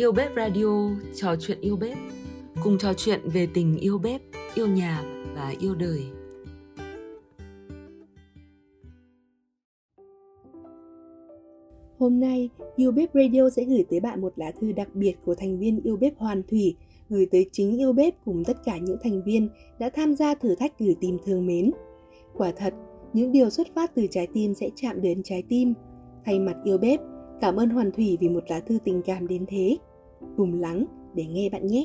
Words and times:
Yêu 0.00 0.12
Bếp 0.12 0.30
Radio, 0.36 0.90
trò 1.14 1.36
chuyện 1.40 1.60
yêu 1.60 1.76
bếp. 1.76 1.98
Cùng 2.62 2.78
trò 2.78 2.92
chuyện 2.96 3.20
về 3.24 3.48
tình 3.54 3.76
yêu 3.76 3.98
bếp, 3.98 4.20
yêu 4.54 4.66
nhà 4.66 5.02
và 5.34 5.54
yêu 5.60 5.74
đời. 5.74 6.02
Hôm 11.98 12.20
nay, 12.20 12.48
Yêu 12.76 12.92
Bếp 12.92 13.10
Radio 13.14 13.50
sẽ 13.50 13.64
gửi 13.64 13.84
tới 13.90 14.00
bạn 14.00 14.20
một 14.20 14.32
lá 14.36 14.52
thư 14.60 14.72
đặc 14.72 14.88
biệt 14.94 15.14
của 15.24 15.34
thành 15.34 15.58
viên 15.58 15.80
Yêu 15.82 15.96
Bếp 15.96 16.18
Hoàn 16.18 16.42
Thủy, 16.42 16.76
gửi 17.08 17.26
tới 17.30 17.46
chính 17.52 17.78
Yêu 17.78 17.92
Bếp 17.92 18.14
cùng 18.24 18.44
tất 18.44 18.56
cả 18.64 18.78
những 18.78 18.96
thành 19.02 19.22
viên 19.24 19.48
đã 19.78 19.90
tham 19.90 20.14
gia 20.14 20.34
thử 20.34 20.54
thách 20.54 20.78
gửi 20.78 20.96
tìm 21.00 21.18
thương 21.24 21.46
mến. 21.46 21.70
Quả 22.36 22.52
thật, 22.52 22.74
những 23.12 23.32
điều 23.32 23.50
xuất 23.50 23.66
phát 23.74 23.94
từ 23.94 24.06
trái 24.10 24.28
tim 24.34 24.54
sẽ 24.54 24.70
chạm 24.76 25.02
đến 25.02 25.22
trái 25.24 25.42
tim. 25.48 25.74
Thay 26.24 26.38
mặt 26.38 26.56
Yêu 26.64 26.78
Bếp, 26.78 27.00
cảm 27.40 27.56
ơn 27.56 27.70
Hoàn 27.70 27.92
Thủy 27.92 28.18
vì 28.20 28.28
một 28.28 28.44
lá 28.48 28.60
thư 28.60 28.78
tình 28.84 29.02
cảm 29.02 29.28
đến 29.28 29.44
thế. 29.48 29.76
Cùng 30.36 30.54
lắng 30.54 30.84
để 31.14 31.26
nghe 31.26 31.48
bạn 31.48 31.66
nhé. 31.66 31.84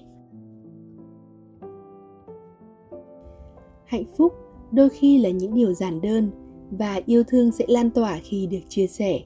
Hạnh 3.86 4.06
phúc 4.18 4.34
đôi 4.72 4.90
khi 4.90 5.18
là 5.18 5.30
những 5.30 5.54
điều 5.54 5.74
giản 5.74 6.02
đơn 6.02 6.32
và 6.72 7.02
yêu 7.06 7.24
thương 7.28 7.52
sẽ 7.52 7.66
lan 7.68 7.90
tỏa 7.90 8.20
khi 8.24 8.48
được 8.48 8.60
chia 8.70 8.88
sẻ. 8.88 9.20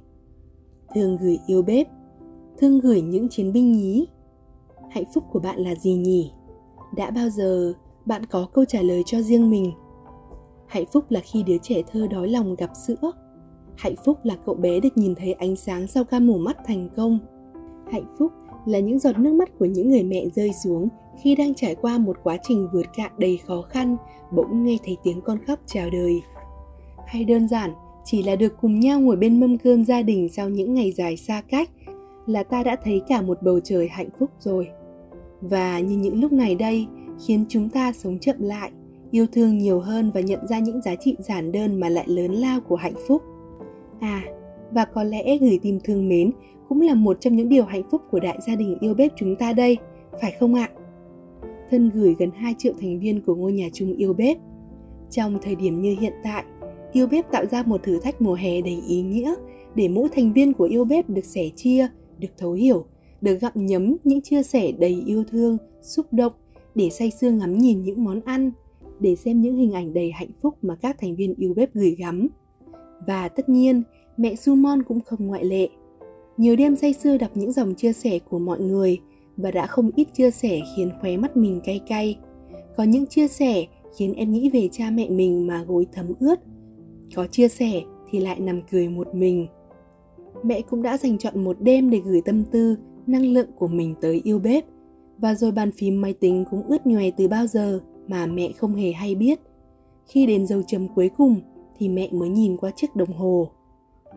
Thương 0.95 1.17
gửi 1.17 1.39
yêu 1.47 1.61
bếp 1.61 1.87
thương 2.59 2.79
gửi 2.79 3.01
những 3.01 3.29
chiến 3.29 3.53
binh 3.53 3.71
nhí. 3.71 4.07
Hạnh 4.89 5.03
phúc 5.13 5.23
của 5.31 5.39
bạn 5.39 5.59
là 5.59 5.75
gì 5.75 5.93
nhỉ? 5.93 6.31
Đã 6.95 7.11
bao 7.11 7.29
giờ 7.29 7.73
bạn 8.05 8.25
có 8.25 8.47
câu 8.53 8.65
trả 8.65 8.81
lời 8.81 9.03
cho 9.05 9.21
riêng 9.21 9.49
mình? 9.49 9.71
Hạnh 10.67 10.85
phúc 10.93 11.05
là 11.09 11.19
khi 11.19 11.43
đứa 11.43 11.57
trẻ 11.61 11.81
thơ 11.91 12.07
đói 12.07 12.27
lòng 12.27 12.55
gặp 12.55 12.69
sữa. 12.87 13.11
Hạnh 13.77 13.95
phúc 14.05 14.17
là 14.23 14.37
cậu 14.45 14.55
bé 14.55 14.79
được 14.79 14.97
nhìn 14.97 15.15
thấy 15.15 15.33
ánh 15.33 15.55
sáng 15.55 15.87
sau 15.87 16.03
ca 16.03 16.19
mổ 16.19 16.37
mắt 16.37 16.57
thành 16.65 16.89
công. 16.95 17.19
Hạnh 17.91 18.15
phúc 18.19 18.31
là 18.69 18.79
những 18.79 18.99
giọt 18.99 19.19
nước 19.19 19.33
mắt 19.33 19.49
của 19.59 19.65
những 19.65 19.89
người 19.89 20.03
mẹ 20.03 20.25
rơi 20.35 20.53
xuống 20.53 20.87
khi 21.23 21.35
đang 21.35 21.53
trải 21.53 21.75
qua 21.75 21.97
một 21.97 22.17
quá 22.23 22.37
trình 22.43 22.67
vượt 22.73 22.85
cạn 22.95 23.11
đầy 23.17 23.39
khó 23.47 23.61
khăn, 23.61 23.97
bỗng 24.31 24.63
nghe 24.63 24.77
thấy 24.85 24.97
tiếng 25.03 25.21
con 25.21 25.37
khóc 25.47 25.59
chào 25.65 25.89
đời. 25.89 26.21
Hay 27.07 27.23
đơn 27.25 27.47
giản, 27.47 27.73
chỉ 28.05 28.23
là 28.23 28.35
được 28.35 28.53
cùng 28.61 28.79
nhau 28.79 28.99
ngồi 28.99 29.15
bên 29.15 29.39
mâm 29.39 29.57
cơm 29.57 29.85
gia 29.85 30.01
đình 30.01 30.29
sau 30.29 30.49
những 30.49 30.73
ngày 30.73 30.91
dài 30.91 31.17
xa 31.17 31.41
cách 31.41 31.69
là 32.25 32.43
ta 32.43 32.63
đã 32.63 32.75
thấy 32.83 33.01
cả 33.07 33.21
một 33.21 33.41
bầu 33.41 33.59
trời 33.59 33.87
hạnh 33.87 34.09
phúc 34.19 34.29
rồi. 34.39 34.67
Và 35.41 35.79
như 35.79 35.97
những 35.97 36.21
lúc 36.21 36.31
này 36.31 36.55
đây, 36.55 36.87
khiến 37.25 37.45
chúng 37.49 37.69
ta 37.69 37.91
sống 37.91 38.19
chậm 38.19 38.35
lại, 38.39 38.71
yêu 39.11 39.25
thương 39.31 39.57
nhiều 39.57 39.79
hơn 39.79 40.11
và 40.13 40.21
nhận 40.21 40.47
ra 40.47 40.59
những 40.59 40.81
giá 40.81 40.95
trị 40.95 41.15
giản 41.19 41.51
đơn 41.51 41.79
mà 41.79 41.89
lại 41.89 42.05
lớn 42.07 42.31
lao 42.31 42.59
của 42.61 42.75
hạnh 42.75 42.93
phúc. 43.07 43.21
À 43.99 44.23
và 44.71 44.85
có 44.85 45.03
lẽ 45.03 45.37
gửi 45.37 45.59
tìm 45.61 45.79
thương 45.83 46.09
mến 46.09 46.31
cũng 46.69 46.81
là 46.81 46.95
một 46.95 47.17
trong 47.21 47.35
những 47.35 47.49
điều 47.49 47.65
hạnh 47.65 47.83
phúc 47.91 48.01
của 48.11 48.19
đại 48.19 48.39
gia 48.47 48.55
đình 48.55 48.77
yêu 48.79 48.93
bếp 48.93 49.11
chúng 49.15 49.35
ta 49.35 49.53
đây 49.53 49.77
phải 50.21 50.33
không 50.39 50.55
ạ 50.55 50.69
thân 51.69 51.89
gửi 51.93 52.15
gần 52.19 52.31
2 52.35 52.55
triệu 52.57 52.73
thành 52.81 52.99
viên 52.99 53.21
của 53.21 53.35
ngôi 53.35 53.53
nhà 53.53 53.67
chung 53.73 53.93
yêu 53.93 54.13
bếp 54.13 54.37
trong 55.09 55.39
thời 55.41 55.55
điểm 55.55 55.81
như 55.81 55.95
hiện 55.99 56.13
tại 56.23 56.43
Yêu 56.91 57.07
bếp 57.07 57.31
tạo 57.31 57.45
ra 57.45 57.63
một 57.63 57.83
thử 57.83 57.99
thách 57.99 58.21
mùa 58.21 58.33
hè 58.33 58.61
đầy 58.61 58.81
ý 58.87 59.01
nghĩa 59.01 59.35
để 59.75 59.87
mỗi 59.87 60.09
thành 60.09 60.33
viên 60.33 60.53
của 60.53 60.63
yêu 60.63 60.85
bếp 60.85 61.09
được 61.09 61.25
sẻ 61.25 61.49
chia, 61.55 61.87
được 62.19 62.27
thấu 62.37 62.51
hiểu, 62.51 62.85
được 63.21 63.37
gặm 63.41 63.53
nhấm 63.55 63.95
những 64.03 64.21
chia 64.21 64.43
sẻ 64.43 64.71
đầy 64.71 65.03
yêu 65.05 65.23
thương, 65.31 65.57
xúc 65.81 66.05
động 66.11 66.33
để 66.75 66.89
say 66.89 67.11
sưa 67.11 67.31
ngắm 67.31 67.57
nhìn 67.57 67.83
những 67.83 68.03
món 68.03 68.21
ăn, 68.25 68.51
để 68.99 69.15
xem 69.15 69.41
những 69.41 69.55
hình 69.55 69.71
ảnh 69.71 69.93
đầy 69.93 70.11
hạnh 70.11 70.31
phúc 70.41 70.57
mà 70.61 70.75
các 70.75 70.97
thành 70.99 71.15
viên 71.15 71.35
yêu 71.35 71.53
bếp 71.53 71.73
gửi 71.73 71.95
gắm. 71.99 72.27
Và 73.07 73.27
tất 73.27 73.49
nhiên, 73.49 73.83
mẹ 74.19 74.35
Sumon 74.35 74.83
cũng 74.83 74.99
không 74.99 75.27
ngoại 75.27 75.45
lệ. 75.45 75.69
Nhiều 76.37 76.55
đêm 76.55 76.75
say 76.75 76.93
sưa 76.93 77.17
đọc 77.17 77.31
những 77.35 77.51
dòng 77.51 77.75
chia 77.75 77.93
sẻ 77.93 78.19
của 78.19 78.39
mọi 78.39 78.59
người 78.59 78.99
và 79.37 79.51
đã 79.51 79.67
không 79.67 79.91
ít 79.95 80.07
chia 80.13 80.31
sẻ 80.31 80.59
khiến 80.75 80.91
khóe 81.01 81.17
mắt 81.17 81.37
mình 81.37 81.61
cay 81.63 81.79
cay. 81.87 82.19
Có 82.77 82.83
những 82.83 83.05
chia 83.05 83.27
sẻ 83.27 83.65
khiến 83.97 84.13
em 84.13 84.31
nghĩ 84.31 84.49
về 84.49 84.69
cha 84.71 84.89
mẹ 84.91 85.09
mình 85.09 85.47
mà 85.47 85.63
gối 85.63 85.87
thấm 85.91 86.05
ướt. 86.19 86.39
Có 87.15 87.27
chia 87.27 87.47
sẻ 87.47 87.81
thì 88.09 88.19
lại 88.19 88.39
nằm 88.39 88.61
cười 88.71 88.89
một 88.89 89.15
mình. 89.15 89.47
Mẹ 90.43 90.61
cũng 90.61 90.81
đã 90.81 90.97
dành 90.97 91.17
chọn 91.17 91.43
một 91.43 91.57
đêm 91.61 91.89
để 91.89 92.01
gửi 92.05 92.21
tâm 92.25 92.43
tư, 92.43 92.77
năng 93.07 93.33
lượng 93.33 93.49
của 93.57 93.67
mình 93.67 93.95
tới 94.01 94.21
yêu 94.23 94.39
bếp. 94.39 94.65
Và 95.17 95.35
rồi 95.35 95.51
bàn 95.51 95.71
phím 95.71 96.01
máy 96.01 96.13
tính 96.13 96.45
cũng 96.51 96.63
ướt 96.67 96.87
nhòe 96.87 97.11
từ 97.11 97.27
bao 97.27 97.47
giờ 97.47 97.79
mà 98.07 98.25
mẹ 98.25 98.51
không 98.51 98.75
hề 98.75 98.91
hay 98.91 99.15
biết. 99.15 99.39
Khi 100.05 100.25
đến 100.25 100.47
dấu 100.47 100.61
chấm 100.67 100.87
cuối 100.87 101.09
cùng 101.17 101.35
thì 101.77 101.89
mẹ 101.89 102.09
mới 102.11 102.29
nhìn 102.29 102.57
qua 102.57 102.71
chiếc 102.75 102.95
đồng 102.95 103.13
hồ 103.13 103.51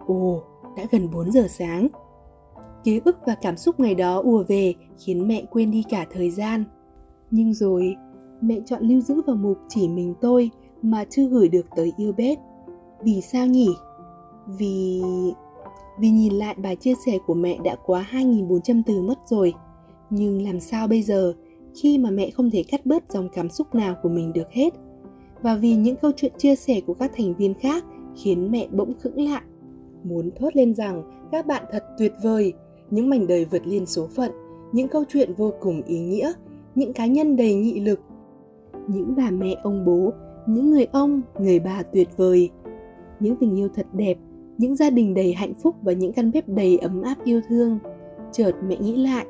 ồ, 0.07 0.43
đã 0.77 0.85
gần 0.91 1.11
4 1.11 1.31
giờ 1.31 1.47
sáng 1.49 1.89
ký 2.85 3.01
ức 3.05 3.17
và 3.27 3.35
cảm 3.35 3.57
xúc 3.57 3.81
ngày 3.81 3.95
đó 3.95 4.23
ùa 4.25 4.45
về, 4.49 4.75
khiến 4.99 5.29
mẹ 5.29 5.45
quên 5.51 5.71
đi 5.71 5.85
cả 5.91 6.07
thời 6.11 6.31
gian 6.31 6.65
nhưng 7.31 7.55
rồi, 7.55 7.97
mẹ 8.41 8.61
chọn 8.67 8.83
lưu 8.83 9.01
giữ 9.01 9.23
vào 9.27 9.37
mục 9.37 9.59
chỉ 9.69 9.89
mình 9.89 10.15
tôi 10.21 10.51
mà 10.83 11.05
chưa 11.11 11.29
gửi 11.29 11.49
được 11.49 11.67
tới 11.77 11.93
yêu 11.97 12.13
bếp 12.13 12.39
vì 13.05 13.21
sao 13.21 13.47
nhỉ? 13.47 13.69
Vì... 14.47 15.03
Vì 15.99 16.11
nhìn 16.11 16.33
lại 16.33 16.55
bài 16.55 16.77
chia 16.77 16.95
sẻ 17.07 17.19
của 17.27 17.35
mẹ 17.35 17.59
đã 17.65 17.77
quá 17.87 18.07
2.400 18.11 18.83
từ 18.87 19.03
mất 19.03 19.19
rồi. 19.27 19.55
Nhưng 20.11 20.43
làm 20.43 20.61
sao 20.61 20.89
bây 20.89 21.03
giờ 21.03 21.33
khi 21.83 21.99
mà 21.99 22.11
mẹ 22.11 22.31
không 22.31 22.51
thể 22.51 22.63
cắt 22.69 22.87
bớt 22.87 23.13
dòng 23.13 23.29
cảm 23.29 23.51
xúc 23.51 23.75
nào 23.75 23.95
của 24.03 24.09
mình 24.09 24.33
được 24.33 24.51
hết? 24.51 24.75
Và 25.43 25.55
vì 25.55 25.75
những 25.75 25.97
câu 25.97 26.11
chuyện 26.17 26.33
chia 26.39 26.57
sẻ 26.57 26.81
của 26.87 26.95
các 26.95 27.13
thành 27.17 27.35
viên 27.35 27.55
khác 27.55 27.85
khiến 28.17 28.51
mẹ 28.51 28.69
bỗng 28.73 28.93
khững 28.99 29.21
lại. 29.21 29.43
Muốn 30.05 30.31
thốt 30.37 30.57
lên 30.57 30.75
rằng 30.75 31.03
các 31.33 31.47
bạn 31.47 31.65
thật 31.73 31.85
tuyệt 31.99 32.13
vời, 32.23 32.53
những 32.91 33.11
mảnh 33.11 33.27
đời 33.27 33.45
vượt 33.45 33.67
lên 33.67 33.87
số 33.87 34.07
phận, 34.07 34.31
những 34.73 34.89
câu 34.89 35.05
chuyện 35.09 35.35
vô 35.37 35.53
cùng 35.61 35.83
ý 35.83 35.99
nghĩa, 35.99 36.33
những 36.75 36.93
cá 36.93 37.07
nhân 37.07 37.37
đầy 37.37 37.55
nghị 37.55 37.81
lực, 37.81 38.01
những 38.89 39.15
bà 39.17 39.31
mẹ 39.31 39.57
ông 39.63 39.85
bố, 39.85 40.13
những 40.47 40.71
người 40.71 40.87
ông, 40.93 41.21
người 41.39 41.61
bà 41.61 41.83
tuyệt 41.83 42.09
vời– 42.17 42.51
những 43.23 43.37
tình 43.37 43.57
yêu 43.57 43.69
thật 43.75 43.87
đẹp 43.93 44.19
những 44.59 44.77
gia 44.77 44.91
đình 44.91 45.15
đầy 45.15 45.33
hạnh 45.33 45.55
phúc 45.55 45.77
và 45.83 45.93
những 45.93 46.13
căn 46.13 46.31
bếp 46.33 46.49
đầy 46.49 46.79
ấm 46.79 47.03
áp 47.03 47.25
yêu 47.25 47.41
thương. 47.49 47.79
Chợt 48.33 48.53
mẹ 48.69 48.77
nghĩ 48.77 48.97
lại 48.97 49.27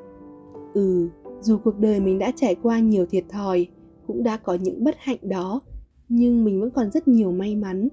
ừ 0.74 1.08
dù 1.40 1.58
cuộc 1.64 1.78
đời 1.78 2.00
mình 2.00 2.18
đã 2.18 2.32
trải 2.36 2.54
qua 2.62 2.78
nhiều 2.78 3.06
thiệt 3.06 3.24
thòi 3.28 3.66
cũng 4.06 4.22
đã 4.22 4.36
có 4.36 4.54
những 4.54 4.84
bất 4.84 4.94
hạnh 4.98 5.18
đó 5.22 5.60
nhưng 6.08 6.44
mình 6.44 6.60
vẫn 6.60 6.70
còn 6.70 6.90
rất 6.90 7.08
nhiều 7.08 7.32
may 7.32 7.56
mắn. 7.56 7.88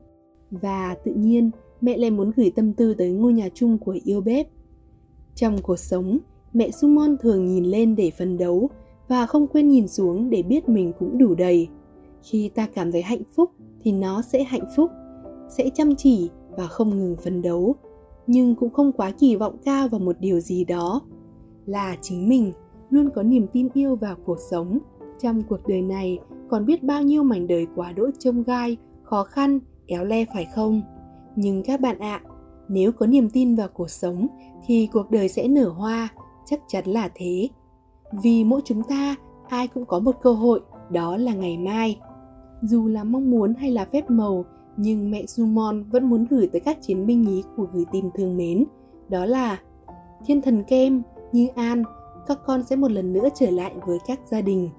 Và 0.51 0.95
tự 1.05 1.13
nhiên 1.13 1.51
mẹ 1.81 1.97
lại 1.97 2.11
muốn 2.11 2.31
gửi 2.35 2.51
tâm 2.55 2.73
tư 2.73 2.93
tới 2.93 3.11
ngôi 3.11 3.33
nhà 3.33 3.49
chung 3.53 3.77
của 3.77 3.97
yêu 4.03 4.21
bếp 4.21 4.47
trong 5.39 5.61
cuộc 5.61 5.79
sống, 5.79 6.17
mẹ 6.53 6.71
sumon 6.71 7.17
thường 7.17 7.45
nhìn 7.45 7.65
lên 7.65 7.95
để 7.95 8.11
phấn 8.17 8.37
đấu 8.37 8.69
và 9.07 9.25
không 9.25 9.47
quên 9.47 9.69
nhìn 9.69 9.87
xuống 9.87 10.29
để 10.29 10.43
biết 10.43 10.69
mình 10.69 10.93
cũng 10.99 11.17
đủ 11.17 11.35
đầy. 11.35 11.67
Khi 12.21 12.49
ta 12.49 12.67
cảm 12.75 12.91
thấy 12.91 13.01
hạnh 13.01 13.21
phúc 13.35 13.51
thì 13.81 13.91
nó 13.91 14.21
sẽ 14.21 14.43
hạnh 14.43 14.65
phúc, 14.75 14.91
sẽ 15.49 15.69
chăm 15.69 15.95
chỉ 15.95 16.29
và 16.57 16.67
không 16.67 16.89
ngừng 16.89 17.15
phấn 17.23 17.41
đấu. 17.41 17.75
Nhưng 18.27 18.55
cũng 18.55 18.69
không 18.69 18.91
quá 18.91 19.11
kỳ 19.19 19.35
vọng 19.35 19.57
cao 19.65 19.87
vào 19.87 19.99
một 19.99 20.15
điều 20.19 20.39
gì 20.39 20.63
đó. 20.65 21.01
Là 21.65 21.97
chính 22.01 22.29
mình 22.29 22.51
luôn 22.89 23.09
có 23.15 23.23
niềm 23.23 23.47
tin 23.53 23.67
yêu 23.73 23.95
vào 23.95 24.15
cuộc 24.25 24.37
sống. 24.51 24.79
Trong 25.21 25.43
cuộc 25.49 25.67
đời 25.67 25.81
này, 25.81 26.19
còn 26.49 26.65
biết 26.65 26.83
bao 26.83 27.03
nhiêu 27.03 27.23
mảnh 27.23 27.47
đời 27.47 27.67
quá 27.75 27.91
đỗi 27.91 28.11
trông 28.19 28.43
gai, 28.43 28.77
khó 29.03 29.23
khăn, 29.23 29.59
éo 29.87 30.05
le 30.05 30.25
phải 30.33 30.47
không? 30.55 30.81
Nhưng 31.41 31.63
các 31.63 31.81
bạn 31.81 31.99
ạ 31.99 32.21
à, 32.23 32.29
nếu 32.69 32.91
có 32.91 33.05
niềm 33.05 33.29
tin 33.29 33.55
vào 33.55 33.67
cuộc 33.73 33.89
sống 33.89 34.27
thì 34.65 34.89
cuộc 34.93 35.11
đời 35.11 35.29
sẽ 35.29 35.47
nở 35.47 35.69
hoa 35.69 36.07
chắc 36.45 36.59
chắn 36.67 36.85
là 36.87 37.09
thế 37.15 37.49
vì 38.23 38.43
mỗi 38.43 38.61
chúng 38.65 38.83
ta 38.83 39.15
ai 39.47 39.67
cũng 39.67 39.85
có 39.85 39.99
một 39.99 40.15
cơ 40.21 40.31
hội 40.31 40.61
đó 40.89 41.17
là 41.17 41.33
ngày 41.33 41.57
mai 41.57 41.99
dù 42.61 42.87
là 42.87 43.03
mong 43.03 43.31
muốn 43.31 43.53
hay 43.53 43.71
là 43.71 43.85
phép 43.85 44.09
màu 44.09 44.45
nhưng 44.81 45.11
mẹ 45.11 45.25
Sumon 45.25 45.83
vẫn 45.83 46.09
muốn 46.09 46.25
gửi 46.29 46.49
tới 46.51 46.61
các 46.61 46.77
chiến 46.81 47.05
binh 47.05 47.21
nhí 47.21 47.43
của 47.55 47.67
gửi 47.73 47.85
tìm 47.91 48.09
thương 48.15 48.37
mến. 48.37 48.65
Đó 49.09 49.25
là 49.25 49.59
Thiên 50.25 50.41
thần 50.41 50.63
Kem, 50.63 51.01
Như 51.31 51.47
An, 51.55 51.83
các 52.27 52.39
con 52.45 52.63
sẽ 52.63 52.75
một 52.75 52.91
lần 52.91 53.13
nữa 53.13 53.29
trở 53.35 53.49
lại 53.49 53.75
với 53.85 53.97
các 54.07 54.19
gia 54.31 54.41
đình. 54.41 54.69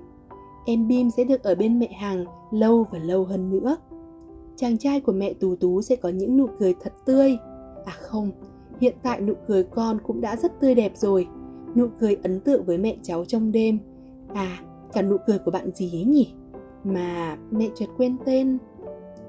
Em 0.66 0.88
Bim 0.88 1.10
sẽ 1.10 1.24
được 1.24 1.42
ở 1.42 1.54
bên 1.54 1.78
mẹ 1.78 1.92
hàng 1.92 2.24
lâu 2.50 2.86
và 2.90 2.98
lâu 2.98 3.24
hơn 3.24 3.50
nữa. 3.50 3.76
Chàng 4.60 4.78
trai 4.78 5.00
của 5.00 5.12
mẹ 5.12 5.32
Tú 5.32 5.56
Tú 5.56 5.82
sẽ 5.82 5.96
có 5.96 6.08
những 6.08 6.36
nụ 6.36 6.46
cười 6.58 6.74
thật 6.80 6.92
tươi. 7.04 7.36
À 7.84 7.92
không, 7.92 8.30
hiện 8.80 8.94
tại 9.02 9.20
nụ 9.20 9.32
cười 9.46 9.62
con 9.62 9.98
cũng 10.06 10.20
đã 10.20 10.36
rất 10.36 10.60
tươi 10.60 10.74
đẹp 10.74 10.92
rồi. 10.94 11.26
Nụ 11.76 11.86
cười 12.00 12.16
ấn 12.22 12.40
tượng 12.40 12.64
với 12.64 12.78
mẹ 12.78 12.96
cháu 13.02 13.24
trong 13.24 13.52
đêm. 13.52 13.78
À, 14.34 14.60
cả 14.92 15.02
nụ 15.02 15.16
cười 15.26 15.38
của 15.38 15.50
bạn 15.50 15.70
gì 15.74 15.90
ấy 15.92 16.04
nhỉ? 16.04 16.32
Mà 16.84 17.36
mẹ 17.50 17.68
chợt 17.74 17.86
quên 17.96 18.16
tên 18.24 18.58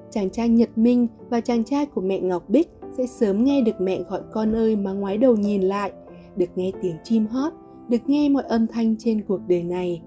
chàng 0.09 0.29
trai 0.29 0.49
Nhật 0.49 0.69
Minh 0.75 1.07
và 1.29 1.41
chàng 1.41 1.63
trai 1.63 1.85
của 1.85 2.01
mẹ 2.01 2.19
Ngọc 2.19 2.49
Bích 2.49 2.69
sẽ 2.97 3.05
sớm 3.05 3.43
nghe 3.43 3.61
được 3.61 3.81
mẹ 3.81 4.03
gọi 4.09 4.21
con 4.33 4.55
ơi 4.55 4.75
mà 4.75 4.91
ngoái 4.91 5.17
đầu 5.17 5.35
nhìn 5.35 5.61
lại, 5.61 5.91
được 6.35 6.49
nghe 6.55 6.71
tiếng 6.81 6.95
chim 7.03 7.27
hót, 7.27 7.53
được 7.89 8.01
nghe 8.07 8.29
mọi 8.29 8.43
âm 8.43 8.67
thanh 8.67 8.95
trên 8.99 9.21
cuộc 9.27 9.39
đời 9.47 9.63
này. 9.63 10.01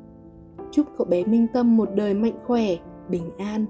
Chúc 0.73 0.87
cậu 0.99 1.06
bé 1.06 1.25
Minh 1.25 1.47
Tâm 1.53 1.76
một 1.76 1.88
đời 1.94 2.15
mạnh 2.15 2.38
khỏe, 2.47 2.76
bình 3.11 3.31
an. 3.38 3.67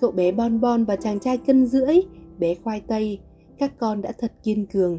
Cậu 0.00 0.10
bé 0.10 0.32
Bon 0.32 0.60
Bon 0.60 0.84
và 0.84 0.96
chàng 0.96 1.20
trai 1.20 1.38
cân 1.38 1.66
rưỡi, 1.66 1.96
bé 2.38 2.54
khoai 2.54 2.80
tây, 2.80 3.18
các 3.58 3.78
con 3.78 4.02
đã 4.02 4.12
thật 4.18 4.32
kiên 4.42 4.66
cường. 4.66 4.98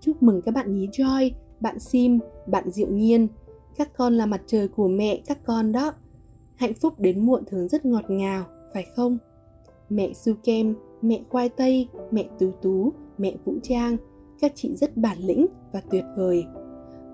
Chúc 0.00 0.22
mừng 0.22 0.42
các 0.42 0.54
bạn 0.54 0.72
nhí 0.72 0.86
Joy, 0.86 1.30
bạn 1.60 1.78
Sim, 1.78 2.18
bạn 2.46 2.70
Diệu 2.70 2.88
Nhiên. 2.88 3.28
Các 3.76 3.96
con 3.96 4.14
là 4.14 4.26
mặt 4.26 4.42
trời 4.46 4.68
của 4.68 4.88
mẹ 4.88 5.20
các 5.26 5.38
con 5.44 5.72
đó. 5.72 5.92
Hạnh 6.54 6.74
phúc 6.74 7.00
đến 7.00 7.26
muộn 7.26 7.44
thường 7.46 7.68
rất 7.68 7.86
ngọt 7.86 8.10
ngào, 8.10 8.44
phải 8.74 8.86
không? 8.96 9.18
Mẹ 9.88 10.12
Su 10.12 10.34
Kem, 10.44 10.74
mẹ 11.02 11.20
Khoai 11.28 11.48
Tây, 11.48 11.88
mẹ 12.10 12.28
Tú 12.38 12.50
Tú, 12.62 12.92
mẹ 13.18 13.36
Vũ 13.44 13.54
Trang, 13.62 13.96
các 14.40 14.52
chị 14.54 14.76
rất 14.76 14.96
bản 14.96 15.18
lĩnh 15.18 15.46
và 15.72 15.82
tuyệt 15.90 16.04
vời. 16.16 16.44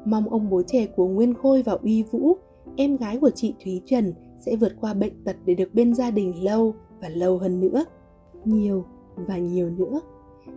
Mong 0.05 0.29
ông 0.29 0.51
bố 0.51 0.63
trẻ 0.67 0.87
của 0.87 1.09
Nguyên 1.09 1.35
Khôi 1.35 1.63
và 1.63 1.73
Uy 1.73 2.03
Vũ, 2.03 2.37
em 2.77 2.97
gái 2.97 3.19
của 3.19 3.31
chị 3.31 3.55
Thúy 3.65 3.83
Trần 3.87 4.15
sẽ 4.39 4.57
vượt 4.57 4.73
qua 4.81 4.95
bệnh 4.95 5.25
tật 5.25 5.37
để 5.45 5.55
được 5.55 5.75
bên 5.75 5.95
gia 5.95 6.11
đình 6.11 6.45
lâu 6.45 6.75
và 7.01 7.09
lâu 7.09 7.39
hơn 7.39 7.61
nữa. 7.61 7.85
Nhiều 8.45 8.85
và 9.17 9.39
nhiều 9.39 9.71
nữa. 9.71 10.01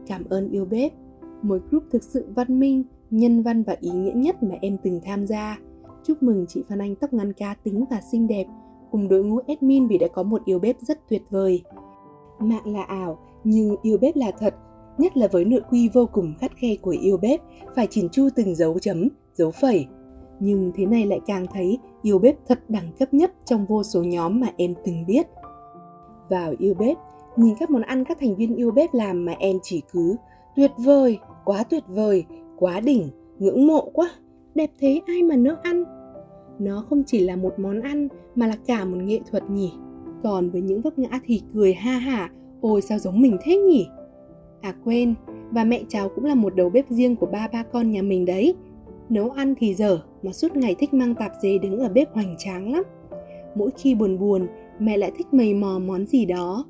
Cảm 0.08 0.24
ơn 0.30 0.50
yêu 0.50 0.66
bếp, 0.66 0.94
một 1.42 1.58
group 1.70 1.84
thực 1.92 2.04
sự 2.04 2.26
văn 2.36 2.60
minh, 2.60 2.84
nhân 3.10 3.44
văn 3.44 3.64
và 3.64 3.76
ý 3.80 3.90
nghĩa 3.90 4.14
nhất 4.16 4.44
mà 4.44 4.56
em 4.62 4.78
từng 4.84 5.00
tham 5.06 5.28
gia. 5.28 5.60
Chúc 6.04 6.24
mừng 6.24 6.46
chị 6.48 6.64
Phan 6.70 6.82
Anh 6.82 6.96
tóc 6.96 7.14
ngắn 7.14 7.34
cá 7.34 7.56
tính 7.64 7.86
và 7.90 8.02
xinh 8.12 8.28
đẹp, 8.28 8.46
cùng 8.92 9.08
đội 9.08 9.24
ngũ 9.24 9.40
admin 9.48 9.88
vì 9.88 9.98
đã 9.98 10.08
có 10.08 10.24
một 10.24 10.46
yêu 10.46 10.60
bếp 10.60 10.76
rất 10.82 11.00
tuyệt 11.10 11.22
vời. 11.30 11.64
Mạng 12.40 12.74
là 12.74 12.82
ảo, 12.82 13.20
nhưng 13.44 13.76
yêu 13.82 13.98
bếp 13.98 14.16
là 14.16 14.32
thật, 14.40 14.56
nhất 14.98 15.18
là 15.18 15.28
với 15.32 15.46
nội 15.46 15.62
quy 15.70 15.90
vô 15.94 16.06
cùng 16.14 16.34
khắt 16.40 16.52
khe 16.56 16.76
của 16.76 16.96
yêu 17.02 17.18
bếp, 17.18 17.42
phải 17.76 17.88
chỉn 17.88 18.10
chu 18.10 18.30
từng 18.36 18.56
dấu 18.56 18.80
chấm, 18.80 19.08
dấu 19.34 19.52
phẩy. 19.52 19.88
Nhưng 20.40 20.72
thế 20.76 20.86
này 20.86 21.06
lại 21.06 21.20
càng 21.26 21.46
thấy 21.54 21.80
yêu 22.02 22.20
bếp 22.20 22.36
thật 22.48 22.60
đẳng 22.70 22.92
cấp 23.00 23.14
nhất 23.14 23.34
trong 23.46 23.66
vô 23.66 23.84
số 23.84 24.04
nhóm 24.04 24.40
mà 24.40 24.48
em 24.58 24.74
từng 24.86 25.06
biết. 25.06 25.28
Vào 26.30 26.54
yêu 26.60 26.74
bếp, 26.74 26.98
nhìn 27.36 27.56
các 27.60 27.70
món 27.70 27.82
ăn 27.82 28.04
các 28.04 28.18
thành 28.20 28.36
viên 28.36 28.56
yêu 28.56 28.72
bếp 28.72 28.94
làm 28.94 29.26
mà 29.26 29.34
em 29.40 29.58
chỉ 29.64 29.82
cứ 29.92 30.16
tuyệt 30.56 30.72
vời, 30.78 31.20
quá 31.46 31.64
tuyệt 31.64 31.84
vời, 31.88 32.26
quá 32.58 32.80
đỉnh, 32.80 33.10
ngưỡng 33.40 33.68
mộ 33.68 33.90
quá, 33.94 34.10
đẹp 34.56 34.70
thế 34.80 35.02
ai 35.08 35.24
mà 35.24 35.36
nỡ 35.36 35.58
ăn. 35.64 35.84
Nó 36.60 36.86
không 36.90 37.04
chỉ 37.06 37.20
là 37.20 37.36
một 37.36 37.54
món 37.60 37.82
ăn 37.82 38.08
mà 38.36 38.48
là 38.48 38.56
cả 38.68 38.86
một 38.86 38.98
nghệ 38.98 39.20
thuật 39.32 39.44
nhỉ. 39.50 39.72
Còn 40.24 40.50
với 40.50 40.62
những 40.62 40.82
vấp 40.82 41.00
ngã 41.00 41.20
thì 41.26 41.42
cười 41.54 41.74
ha 41.74 41.92
hả, 41.92 42.32
ôi 42.62 42.82
sao 42.82 43.00
giống 43.00 43.22
mình 43.22 43.38
thế 43.44 43.58
nhỉ? 43.58 43.88
À 44.62 44.74
quên, 44.84 45.14
và 45.52 45.64
mẹ 45.64 45.82
cháu 45.90 46.10
cũng 46.10 46.26
là 46.26 46.36
một 46.36 46.56
đầu 46.56 46.70
bếp 46.70 46.90
riêng 46.90 47.16
của 47.16 47.26
ba 47.26 47.48
ba 47.54 47.64
con 47.64 47.92
nhà 47.92 48.02
mình 48.02 48.26
đấy. 48.26 48.56
Nấu 49.10 49.30
ăn 49.30 49.56
thì 49.60 49.74
dở, 49.74 50.00
mà 50.24 50.32
suốt 50.32 50.56
ngày 50.56 50.76
thích 50.76 50.94
mang 50.94 51.16
tạp 51.16 51.32
dề 51.42 51.58
đứng 51.58 51.80
ở 51.80 51.90
bếp 51.90 52.14
hoành 52.14 52.36
tráng 52.38 52.74
lắm. 52.74 52.84
Mỗi 53.56 53.70
khi 53.78 53.96
buồn 53.96 54.20
buồn, 54.20 54.48
mẹ 54.80 54.98
lại 54.98 55.12
thích 55.18 55.28
mầy 55.32 55.54
mò 55.54 55.80
món 55.80 56.06
gì 56.06 56.26
đó. 56.26 56.66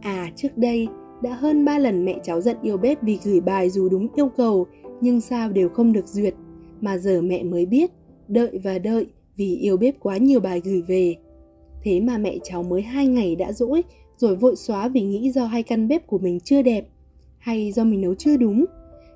À, 0.00 0.30
trước 0.36 0.56
đây, 0.56 0.88
đã 1.22 1.34
hơn 1.34 1.64
3 1.64 1.78
lần 1.78 2.04
mẹ 2.04 2.18
cháu 2.22 2.40
giận 2.40 2.56
yêu 2.62 2.76
bếp 2.76 3.02
vì 3.02 3.18
gửi 3.24 3.40
bài 3.40 3.70
dù 3.70 3.88
đúng 3.88 4.08
yêu 4.16 4.28
cầu, 4.28 4.66
nhưng 5.00 5.20
sao 5.20 5.52
đều 5.52 5.68
không 5.68 5.92
được 5.92 6.08
duyệt. 6.08 6.34
Mà 6.80 6.98
giờ 6.98 7.22
mẹ 7.22 7.42
mới 7.42 7.66
biết, 7.66 7.90
đợi 8.28 8.58
và 8.64 8.78
đợi 8.78 9.06
vì 9.36 9.56
yêu 9.56 9.76
bếp 9.76 10.00
quá 10.00 10.16
nhiều 10.16 10.40
bài 10.40 10.60
gửi 10.64 10.82
về. 10.82 11.14
Thế 11.82 12.00
mà 12.00 12.18
mẹ 12.18 12.38
cháu 12.42 12.62
mới 12.62 12.82
hai 12.82 13.06
ngày 13.06 13.36
đã 13.36 13.52
dỗi, 13.52 13.82
rồi 14.16 14.36
vội 14.36 14.56
xóa 14.56 14.88
vì 14.88 15.02
nghĩ 15.02 15.30
do 15.30 15.44
hai 15.44 15.62
căn 15.62 15.88
bếp 15.88 16.06
của 16.06 16.18
mình 16.18 16.40
chưa 16.40 16.62
đẹp, 16.62 16.88
hay 17.38 17.72
do 17.72 17.84
mình 17.84 18.00
nấu 18.00 18.14
chưa 18.14 18.36
đúng. 18.36 18.64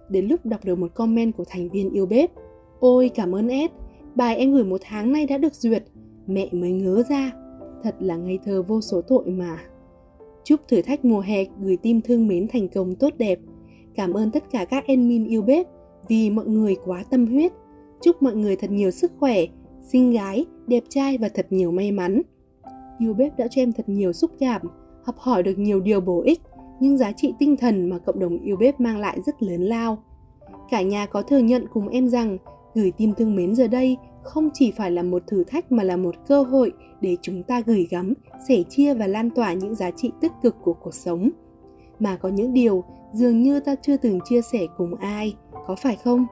Đến 0.09 0.27
lúc 0.27 0.47
đọc 0.47 0.65
được 0.65 0.79
một 0.79 0.95
comment 0.95 1.37
của 1.37 1.45
thành 1.49 1.69
viên 1.69 1.91
yêu 1.91 2.07
bếp, 2.07 2.31
Ôi 2.81 3.11
cảm 3.15 3.35
ơn 3.35 3.49
Ed, 3.49 3.71
bài 4.15 4.37
em 4.37 4.53
gửi 4.53 4.65
một 4.65 4.81
tháng 4.85 5.13
nay 5.13 5.27
đã 5.27 5.39
được 5.39 5.55
duyệt, 5.55 5.85
mẹ 6.27 6.49
mới 6.53 6.73
ngớ 6.73 7.03
ra. 7.09 7.33
Thật 7.83 7.95
là 8.01 8.17
ngây 8.17 8.39
thơ 8.45 8.63
vô 8.63 8.81
số 8.81 9.01
tội 9.01 9.25
mà. 9.27 9.59
Chúc 10.45 10.61
thử 10.69 10.83
thách 10.83 11.05
mùa 11.05 11.21
hè 11.21 11.45
gửi 11.61 11.77
tim 11.77 12.01
thương 12.01 12.29
mến 12.29 12.49
thành 12.49 12.69
công 12.69 12.95
tốt 12.95 13.13
đẹp. 13.19 13.39
Cảm 13.95 14.13
ơn 14.13 14.31
tất 14.31 14.45
cả 14.51 14.65
các 14.65 14.87
admin 14.87 15.25
yêu 15.25 15.43
bếp 15.43 15.67
vì 16.09 16.31
mọi 16.31 16.47
người 16.47 16.77
quá 16.85 17.05
tâm 17.11 17.27
huyết. 17.27 17.53
Chúc 18.01 18.23
mọi 18.23 18.35
người 18.35 18.57
thật 18.57 18.71
nhiều 18.71 18.91
sức 18.91 19.13
khỏe, 19.19 19.45
xinh 19.83 20.11
gái, 20.11 20.45
đẹp 20.67 20.83
trai 20.89 21.19
và 21.19 21.29
thật 21.29 21.47
nhiều 21.51 21.71
may 21.71 21.93
mắn. 21.93 22.23
Yêu 22.99 23.15
bếp 23.15 23.39
đã 23.39 23.49
cho 23.51 23.63
em 23.63 23.73
thật 23.73 23.89
nhiều 23.89 24.13
xúc 24.13 24.31
cảm, 24.39 24.63
học 25.03 25.17
hỏi 25.19 25.43
được 25.43 25.59
nhiều 25.59 25.81
điều 25.81 26.01
bổ 26.01 26.23
ích, 26.23 26.41
nhưng 26.81 26.99
giá 26.99 27.13
trị 27.13 27.35
tinh 27.39 27.57
thần 27.57 27.91
mà 27.91 27.99
cộng 27.99 28.19
đồng 28.19 28.39
yêu 28.39 28.57
bếp 28.57 28.81
mang 28.81 28.99
lại 28.99 29.19
rất 29.27 29.43
lớn 29.43 29.63
lao. 29.63 29.99
Cả 30.71 30.83
nhà 30.83 31.07
có 31.07 31.23
thừa 31.23 31.39
nhận 31.39 31.67
cùng 31.73 31.89
em 31.89 32.09
rằng 32.09 32.39
gửi 32.75 32.93
tim 32.97 33.13
thương 33.17 33.37
mến 33.37 33.55
giờ 33.55 33.67
đây 33.67 33.97
không 34.27 34.51
chỉ 34.55 34.71
phải 34.71 34.91
là 34.91 35.03
một 35.03 35.23
thử 35.27 35.45
thách 35.45 35.73
mà 35.73 35.83
là 35.83 35.97
một 35.97 36.15
cơ 36.29 36.43
hội 36.43 36.73
để 37.01 37.17
chúng 37.23 37.43
ta 37.43 37.61
gửi 37.61 37.87
gắm, 37.91 38.15
sẻ 38.49 38.63
chia 38.69 38.95
và 38.95 39.07
lan 39.07 39.31
tỏa 39.31 39.53
những 39.53 39.75
giá 39.75 39.91
trị 39.91 40.13
tích 40.21 40.33
cực 40.43 40.57
của 40.63 40.73
cuộc 40.73 40.95
sống. 40.95 41.31
Mà 41.99 42.17
có 42.17 42.29
những 42.29 42.53
điều 42.53 42.85
dường 43.13 43.43
như 43.43 43.61
ta 43.61 43.75
chưa 43.75 43.97
từng 43.97 44.19
chia 44.25 44.41
sẻ 44.43 44.67
cùng 44.77 44.95
ai, 44.95 45.37
có 45.67 45.75
phải 45.75 45.97
không? 46.05 46.27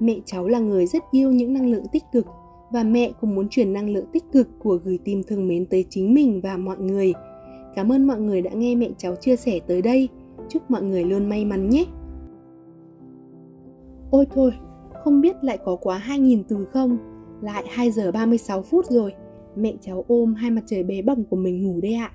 Mẹ 0.00 0.16
cháu 0.24 0.48
là 0.48 0.58
người 0.58 0.86
rất 0.86 1.02
yêu 1.10 1.32
những 1.32 1.52
năng 1.52 1.66
lượng 1.66 1.84
tích 1.92 2.04
cực 2.12 2.26
và 2.72 2.82
mẹ 2.82 3.12
cũng 3.20 3.34
muốn 3.34 3.48
truyền 3.48 3.72
năng 3.72 3.90
lượng 3.90 4.06
tích 4.12 4.24
cực 4.32 4.48
của 4.58 4.78
gửi 4.84 4.98
tìm 5.04 5.22
thương 5.22 5.48
mến 5.48 5.66
tới 5.66 5.84
chính 5.90 6.14
mình 6.14 6.40
và 6.40 6.56
mọi 6.56 6.78
người. 6.78 7.12
Cảm 7.74 7.92
ơn 7.92 8.06
mọi 8.06 8.20
người 8.20 8.42
đã 8.42 8.50
nghe 8.50 8.74
mẹ 8.74 8.88
cháu 8.98 9.16
chia 9.16 9.36
sẻ 9.36 9.60
tới 9.66 9.82
đây. 9.82 10.08
Chúc 10.48 10.70
mọi 10.70 10.82
người 10.82 11.04
luôn 11.04 11.28
may 11.28 11.44
mắn 11.44 11.70
nhé. 11.70 11.84
Ôi 14.10 14.26
thôi, 14.34 14.52
không 15.04 15.20
biết 15.20 15.36
lại 15.42 15.58
có 15.64 15.76
quá 15.76 16.02
2.000 16.06 16.42
từ 16.48 16.64
không? 16.72 16.98
Lại 17.42 17.64
2 17.70 17.90
giờ 17.90 18.12
36 18.12 18.62
phút 18.62 18.86
rồi. 18.90 19.14
Mẹ 19.56 19.74
cháu 19.80 20.04
ôm 20.08 20.34
hai 20.34 20.50
mặt 20.50 20.62
trời 20.66 20.82
bé 20.82 21.02
bỏng 21.02 21.24
của 21.24 21.36
mình 21.36 21.62
ngủ 21.62 21.80
đây 21.82 21.94
ạ. 21.94 22.12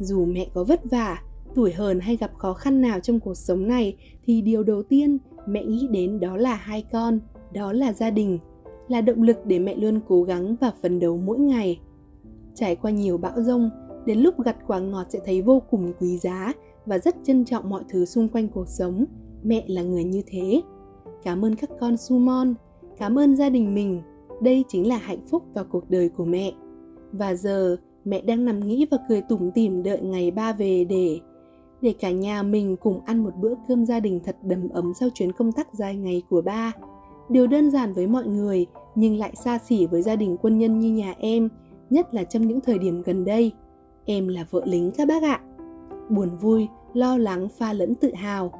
Dù 0.00 0.24
mẹ 0.24 0.46
có 0.54 0.64
vất 0.64 0.90
vả, 0.90 1.22
tuổi 1.54 1.72
hờn 1.72 2.00
hay 2.00 2.16
gặp 2.16 2.30
khó 2.38 2.52
khăn 2.52 2.80
nào 2.80 3.00
trong 3.00 3.20
cuộc 3.20 3.34
sống 3.34 3.68
này 3.68 3.96
thì 4.24 4.42
điều 4.42 4.62
đầu 4.62 4.82
tiên 4.82 5.18
mẹ 5.46 5.64
nghĩ 5.64 5.88
đến 5.90 6.20
đó 6.20 6.36
là 6.36 6.54
hai 6.54 6.84
con, 6.92 7.20
đó 7.52 7.72
là 7.72 7.92
gia 7.92 8.10
đình, 8.10 8.38
là 8.88 9.00
động 9.00 9.22
lực 9.22 9.36
để 9.46 9.58
mẹ 9.58 9.76
luôn 9.76 10.00
cố 10.08 10.22
gắng 10.22 10.56
và 10.60 10.72
phấn 10.82 11.00
đấu 11.00 11.16
mỗi 11.16 11.38
ngày. 11.38 11.80
Trải 12.54 12.76
qua 12.76 12.90
nhiều 12.90 13.18
bão 13.18 13.42
rông, 13.42 13.70
đến 14.06 14.18
lúc 14.18 14.34
gặt 14.44 14.56
quả 14.66 14.78
ngọt 14.78 15.06
sẽ 15.08 15.18
thấy 15.24 15.42
vô 15.42 15.62
cùng 15.70 15.92
quý 16.00 16.18
giá 16.18 16.52
và 16.86 16.98
rất 16.98 17.16
trân 17.24 17.44
trọng 17.44 17.70
mọi 17.70 17.82
thứ 17.88 18.04
xung 18.04 18.28
quanh 18.28 18.48
cuộc 18.48 18.68
sống. 18.68 19.04
Mẹ 19.42 19.64
là 19.68 19.82
người 19.82 20.04
như 20.04 20.22
thế 20.26 20.62
cảm 21.24 21.44
ơn 21.44 21.54
các 21.54 21.70
con 21.80 21.96
Sumon, 21.96 22.54
cảm 22.98 23.18
ơn 23.18 23.36
gia 23.36 23.48
đình 23.48 23.74
mình. 23.74 24.02
Đây 24.40 24.64
chính 24.68 24.88
là 24.88 24.96
hạnh 24.96 25.26
phúc 25.30 25.42
vào 25.54 25.64
cuộc 25.64 25.90
đời 25.90 26.08
của 26.08 26.24
mẹ. 26.24 26.52
Và 27.12 27.34
giờ 27.34 27.76
mẹ 28.04 28.20
đang 28.20 28.44
nằm 28.44 28.66
nghĩ 28.66 28.86
và 28.90 28.98
cười 29.08 29.22
tủm 29.22 29.50
tỉm 29.50 29.82
đợi 29.82 30.00
ngày 30.00 30.30
ba 30.30 30.52
về 30.52 30.84
để 30.84 31.20
để 31.80 31.94
cả 32.00 32.10
nhà 32.10 32.42
mình 32.42 32.76
cùng 32.76 33.00
ăn 33.04 33.24
một 33.24 33.30
bữa 33.40 33.54
cơm 33.68 33.86
gia 33.86 34.00
đình 34.00 34.20
thật 34.24 34.36
đầm 34.42 34.68
ấm 34.68 34.92
sau 35.00 35.08
chuyến 35.14 35.32
công 35.32 35.52
tác 35.52 35.74
dài 35.74 35.96
ngày 35.96 36.22
của 36.30 36.42
ba. 36.42 36.72
Điều 37.28 37.46
đơn 37.46 37.70
giản 37.70 37.92
với 37.92 38.06
mọi 38.06 38.26
người 38.26 38.66
nhưng 38.94 39.16
lại 39.16 39.32
xa 39.44 39.58
xỉ 39.58 39.86
với 39.86 40.02
gia 40.02 40.16
đình 40.16 40.36
quân 40.42 40.58
nhân 40.58 40.80
như 40.80 40.92
nhà 40.92 41.14
em, 41.18 41.48
nhất 41.90 42.14
là 42.14 42.24
trong 42.24 42.46
những 42.46 42.60
thời 42.60 42.78
điểm 42.78 43.02
gần 43.02 43.24
đây. 43.24 43.52
Em 44.04 44.28
là 44.28 44.46
vợ 44.50 44.62
lính 44.64 44.90
các 44.96 45.08
bác 45.08 45.22
ạ. 45.22 45.40
Buồn 46.10 46.36
vui, 46.40 46.68
lo 46.94 47.18
lắng 47.18 47.48
pha 47.48 47.72
lẫn 47.72 47.94
tự 47.94 48.14
hào 48.14 48.52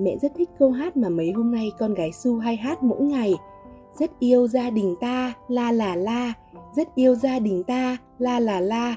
mẹ 0.00 0.18
rất 0.22 0.32
thích 0.36 0.48
câu 0.58 0.70
hát 0.70 0.96
mà 0.96 1.08
mấy 1.08 1.32
hôm 1.32 1.50
nay 1.50 1.72
con 1.78 1.94
gái 1.94 2.12
Su 2.12 2.38
hay 2.38 2.56
hát 2.56 2.82
mỗi 2.82 3.00
ngày. 3.02 3.34
Rất 3.98 4.10
yêu 4.18 4.46
gia 4.48 4.70
đình 4.70 4.94
ta, 5.00 5.34
la 5.48 5.72
la 5.72 5.96
la, 5.96 6.32
rất 6.76 6.94
yêu 6.94 7.14
gia 7.14 7.38
đình 7.38 7.62
ta, 7.64 7.96
la 8.18 8.40
la 8.40 8.60
la. 8.60 8.96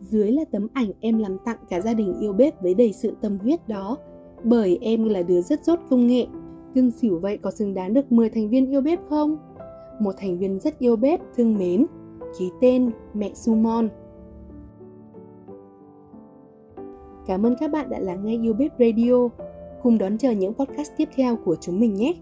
Dưới 0.00 0.32
là 0.32 0.44
tấm 0.50 0.68
ảnh 0.72 0.90
em 1.00 1.18
làm 1.18 1.38
tặng 1.44 1.58
cả 1.68 1.80
gia 1.80 1.94
đình 1.94 2.14
yêu 2.20 2.32
bếp 2.32 2.62
với 2.62 2.74
đầy 2.74 2.92
sự 2.92 3.16
tâm 3.20 3.38
huyết 3.38 3.68
đó. 3.68 3.96
Bởi 4.44 4.78
em 4.80 5.08
là 5.08 5.22
đứa 5.22 5.40
rất 5.40 5.64
rốt 5.64 5.78
công 5.90 6.06
nghệ, 6.06 6.26
cưng 6.74 6.90
xỉu 6.90 7.18
vậy 7.18 7.38
có 7.42 7.50
xứng 7.50 7.74
đáng 7.74 7.94
được 7.94 8.12
10 8.12 8.30
thành 8.30 8.48
viên 8.48 8.70
yêu 8.70 8.80
bếp 8.80 8.98
không? 9.08 9.36
Một 10.00 10.12
thành 10.18 10.38
viên 10.38 10.60
rất 10.60 10.78
yêu 10.78 10.96
bếp, 10.96 11.20
thương 11.36 11.58
mến, 11.58 11.86
ký 12.38 12.50
tên 12.60 12.90
mẹ 13.14 13.30
Sumon. 13.34 13.88
Cảm 17.26 17.46
ơn 17.46 17.54
các 17.60 17.70
bạn 17.70 17.90
đã 17.90 17.98
lắng 17.98 18.24
nghe 18.24 18.38
Yêu 18.42 18.52
Bếp 18.52 18.72
Radio 18.78 19.28
cùng 19.82 19.98
đón 19.98 20.18
chờ 20.18 20.30
những 20.30 20.54
podcast 20.54 20.92
tiếp 20.96 21.08
theo 21.16 21.36
của 21.44 21.56
chúng 21.60 21.80
mình 21.80 21.94
nhé. 21.94 22.14